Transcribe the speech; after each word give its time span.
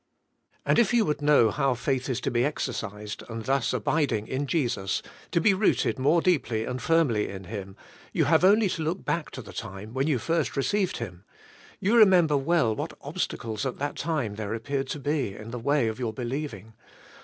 And 0.65 0.79
if 0.79 0.95
you 0.95 1.05
would 1.05 1.21
know 1.21 1.51
how 1.51 1.75
faith 1.75 2.09
is 2.09 2.19
to 2.21 2.31
be 2.31 2.43
exercised 2.43 3.21
and 3.29 3.43
thus 3.45 3.71
abiding 3.71 4.27
in 4.27 4.47
Jesus, 4.47 5.03
to 5.29 5.39
be 5.39 5.53
rooted 5.53 5.99
more 5.99 6.23
deeply 6.23 6.65
and 6.65 6.81
firmly 6.81 7.29
in 7.29 7.43
Him, 7.43 7.75
you 8.11 8.25
have 8.25 8.43
only 8.43 8.67
to 8.69 8.81
look 8.81 9.05
back 9.05 9.29
to 9.29 9.43
the 9.43 9.53
time 9.53 9.93
when 9.93 10.07
first 10.17 10.55
you 10.55 10.59
received 10.59 10.97
Him. 10.97 11.23
You 11.79 11.95
remember 11.97 12.35
well 12.35 12.75
what 12.75 12.97
obstacles 13.01 13.63
at 13.63 13.77
that 13.77 13.95
time 13.95 14.37
there 14.37 14.55
appeared 14.55 14.87
to 14.87 14.99
be 14.99 15.35
in 15.35 15.51
the 15.51 15.59
way 15.59 15.87
of 15.87 15.99
your 15.99 16.13
believing. 16.13 16.73